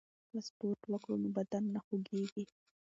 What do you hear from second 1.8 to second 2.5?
خوږیږي.